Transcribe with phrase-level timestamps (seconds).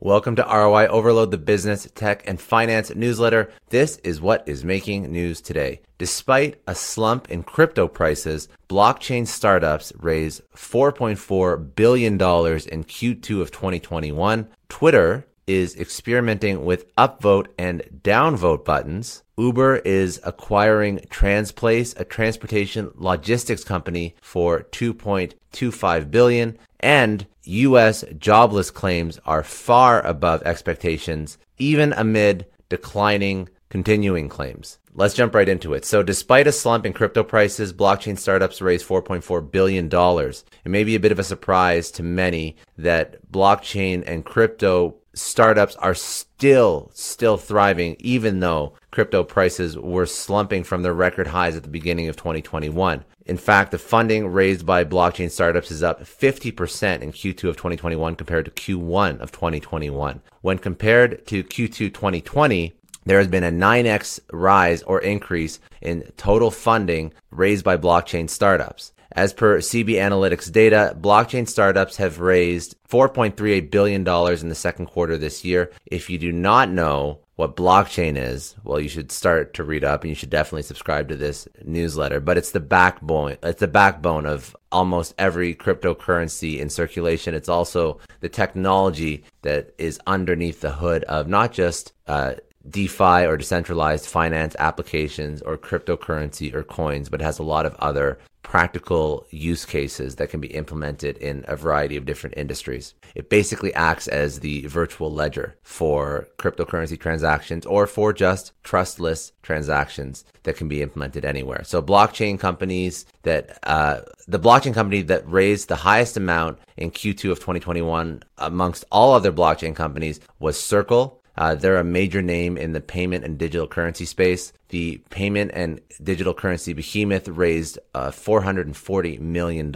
[0.00, 3.50] Welcome to ROI Overload, the business, tech, and finance newsletter.
[3.70, 5.80] This is what is making news today.
[5.98, 14.48] Despite a slump in crypto prices, blockchain startups raised $4.4 billion in Q2 of 2021.
[14.68, 19.24] Twitter is experimenting with upvote and downvote buttons.
[19.38, 28.04] Uber is acquiring Transplace, a transportation logistics company, for 2.25 billion, and U.S.
[28.18, 34.78] jobless claims are far above expectations, even amid declining continuing claims.
[34.94, 35.84] Let's jump right into it.
[35.84, 39.88] So, despite a slump in crypto prices, blockchain startups raised $4.4 billion.
[39.88, 45.74] It may be a bit of a surprise to many that blockchain and crypto startups
[45.76, 51.62] are still still thriving even though crypto prices were slumping from their record highs at
[51.62, 53.04] the beginning of 2021.
[53.26, 58.16] In fact, the funding raised by blockchain startups is up 50% in Q2 of 2021
[58.16, 60.22] compared to Q1 of 2021.
[60.40, 66.50] When compared to Q2 2020, there has been a 9x rise or increase in total
[66.50, 68.92] funding raised by blockchain startups.
[69.12, 75.16] As per CB Analytics data, blockchain startups have raised $4.38 billion in the second quarter
[75.16, 75.70] this year.
[75.86, 80.02] If you do not know what blockchain is, well, you should start to read up
[80.02, 82.20] and you should definitely subscribe to this newsletter.
[82.20, 87.34] But it's the backbone, it's the backbone of almost every cryptocurrency in circulation.
[87.34, 92.34] It's also the technology that is underneath the hood of not just, uh,
[92.68, 98.18] DeFi or decentralized finance applications or cryptocurrency or coins, but has a lot of other
[98.48, 102.94] practical use cases that can be implemented in a variety of different industries.
[103.14, 110.24] It basically acts as the virtual ledger for cryptocurrency transactions or for just trustless transactions
[110.44, 111.62] that can be implemented anywhere.
[111.62, 117.30] So blockchain companies that, uh, the blockchain company that raised the highest amount in Q2
[117.30, 122.72] of 2021 amongst all other blockchain companies was Circle uh, they're a major name in
[122.72, 124.52] the payment and digital currency space.
[124.70, 129.72] The payment and digital currency behemoth raised uh, $440 million.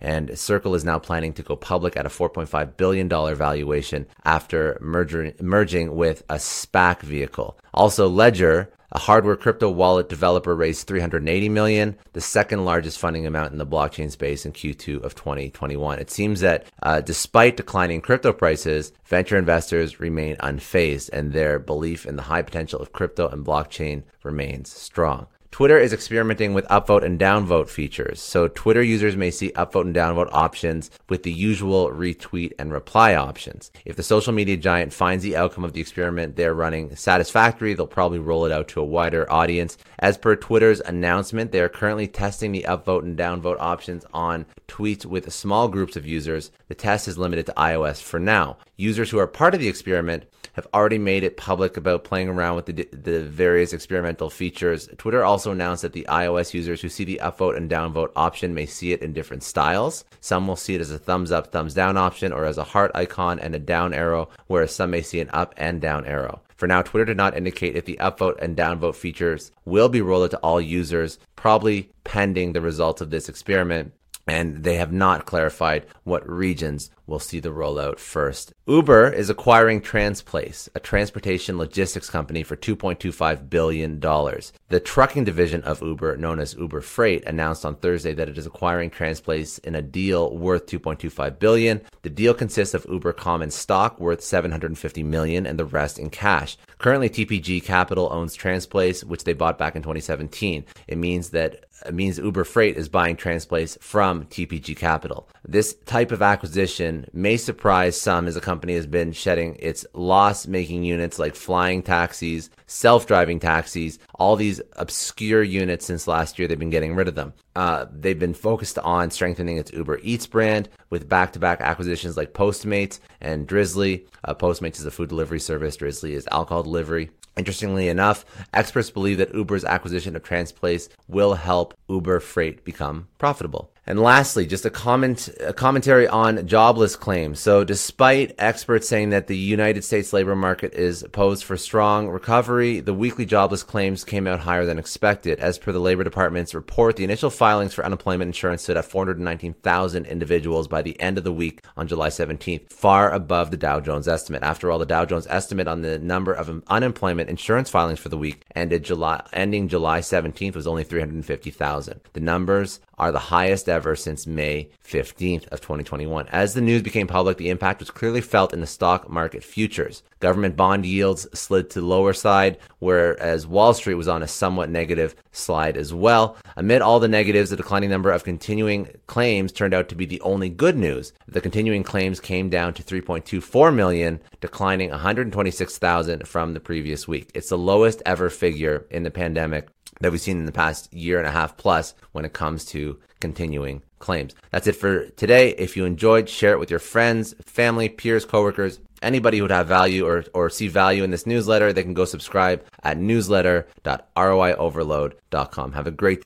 [0.00, 5.34] And Circle is now planning to go public at a $4.5 billion valuation after merger,
[5.40, 7.58] merging with a SPAC vehicle.
[7.74, 13.50] Also, Ledger a hardware crypto wallet developer raised 380 million, the second largest funding amount
[13.50, 15.98] in the blockchain space in Q2 of 2021.
[15.98, 22.06] It seems that uh, despite declining crypto prices, venture investors remain unfazed and their belief
[22.06, 25.26] in the high potential of crypto and blockchain remains strong.
[25.54, 28.20] Twitter is experimenting with upvote and downvote features.
[28.20, 33.14] So Twitter users may see upvote and downvote options with the usual retweet and reply
[33.14, 33.70] options.
[33.84, 37.86] If the social media giant finds the outcome of the experiment they're running satisfactory, they'll
[37.86, 39.78] probably roll it out to a wider audience.
[40.00, 45.04] As per Twitter's announcement, they are currently testing the upvote and downvote options on tweets
[45.04, 46.50] with small groups of users.
[46.68, 48.58] The test is limited to iOS for now.
[48.76, 52.56] Users who are part of the experiment have already made it public about playing around
[52.56, 54.88] with the, the various experimental features.
[54.98, 58.66] Twitter also announced that the iOS users who see the upvote and downvote option may
[58.66, 60.04] see it in different styles.
[60.20, 62.92] Some will see it as a thumbs up, thumbs down option, or as a heart
[62.94, 66.40] icon and a down arrow, whereas some may see an up and down arrow.
[66.56, 70.24] For now, Twitter did not indicate if the upvote and downvote features will be rolled
[70.24, 73.92] out to all users, probably pending the results of this experiment
[74.26, 78.52] and they have not clarified what regions will see the rollout first.
[78.66, 84.00] Uber is acquiring Transplace, a transportation logistics company for $2.25 billion.
[84.00, 88.46] The trucking division of Uber, known as Uber Freight, announced on Thursday that it is
[88.46, 91.82] acquiring Transplace in a deal worth 2.25 billion.
[92.02, 96.56] The deal consists of Uber common stock worth 750 million and the rest in cash.
[96.78, 100.64] Currently, TPG Capital owns Transplace, which they bought back in 2017.
[100.88, 105.28] It means that means Uber Freight is buying Transplace from TPG Capital.
[105.46, 110.46] This type of acquisition may surprise some as the company has been shedding its loss
[110.46, 116.48] making units like flying taxis, self driving taxis, all these obscure units since last year.
[116.48, 117.34] They've been getting rid of them.
[117.56, 122.16] Uh, they've been focused on strengthening its Uber Eats brand with back to back acquisitions
[122.16, 124.06] like Postmates and Drizly.
[124.24, 127.10] Uh, Postmates is a food delivery service, Drizly is alcohol delivery.
[127.36, 133.73] Interestingly enough, experts believe that Uber's acquisition of Transplace will help Uber Freight become profitable.
[133.86, 137.38] And lastly, just a comment, a commentary on jobless claims.
[137.38, 142.80] So despite experts saying that the United States labor market is posed for strong recovery,
[142.80, 145.38] the weekly jobless claims came out higher than expected.
[145.38, 150.06] As per the Labor Department's report, the initial filings for unemployment insurance stood at 419,000
[150.06, 154.08] individuals by the end of the week on July 17th, far above the Dow Jones
[154.08, 154.42] estimate.
[154.42, 158.16] After all, the Dow Jones estimate on the number of unemployment insurance filings for the
[158.16, 162.00] week ended July, ending July 17th was only 350,000.
[162.14, 166.28] The numbers are the highest ever since May 15th of 2021.
[166.28, 170.04] As the news became public, the impact was clearly felt in the stock market futures.
[170.20, 174.70] Government bond yields slid to the lower side, whereas Wall Street was on a somewhat
[174.70, 176.36] negative slide as well.
[176.56, 180.20] Amid all the negatives, the declining number of continuing claims turned out to be the
[180.20, 181.12] only good news.
[181.26, 187.32] The continuing claims came down to 3.24 million, declining 126,000 from the previous week.
[187.34, 189.68] It's the lowest ever figure in the pandemic
[190.00, 192.98] that we've seen in the past year and a half plus when it comes to
[193.20, 194.34] continuing claims.
[194.50, 195.50] That's it for today.
[195.50, 199.66] If you enjoyed, share it with your friends, family, peers, coworkers, anybody who would have
[199.66, 201.72] value or, or see value in this newsletter.
[201.72, 205.72] They can go subscribe at newsletter.roioverload.com.
[205.72, 206.22] Have a great